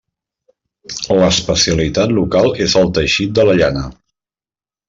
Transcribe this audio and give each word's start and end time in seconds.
L'especialitat 1.19 2.15
local 2.21 2.51
és 2.67 2.77
el 2.83 2.91
teixit 2.99 3.39
de 3.41 3.49
la 3.51 3.59
llana. 3.63 3.85